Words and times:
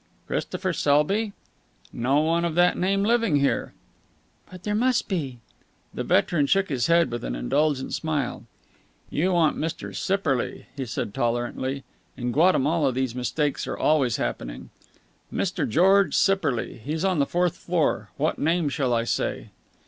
"Christopher 0.25 0.73
Selby? 0.73 1.31
No 1.93 2.21
one 2.21 2.43
of 2.43 2.55
that 2.55 2.75
name 2.75 3.03
living 3.03 3.35
here." 3.35 3.71
"But 4.49 4.63
there 4.63 4.73
must 4.73 5.07
be." 5.07 5.37
The 5.93 6.03
veteran 6.03 6.47
shook 6.47 6.69
his 6.69 6.87
head 6.87 7.11
with 7.11 7.23
an 7.23 7.35
indulgent 7.35 7.93
smile. 7.93 8.45
"You 9.11 9.31
want 9.33 9.59
Mr. 9.59 9.95
Sipperley," 9.95 10.65
he 10.75 10.87
said 10.87 11.13
tolerantly. 11.13 11.83
In 12.17 12.31
Guatemala 12.31 12.91
these 12.91 13.13
mistakes 13.13 13.67
are 13.67 13.77
always 13.77 14.17
happening. 14.17 14.71
"Mr. 15.31 15.69
George 15.69 16.15
Sipperley. 16.15 16.79
He's 16.79 17.05
on 17.05 17.19
the 17.19 17.27
fourth 17.27 17.55
floor. 17.57 18.09
What 18.17 18.39
name 18.39 18.69
shall 18.69 18.95
I 18.95 19.03
say?" 19.03 19.49